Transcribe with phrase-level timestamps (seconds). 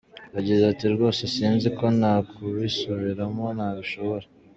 [0.35, 4.25] Yagize ati “Rwose sinzi ko no kubisubiramo nabishobora.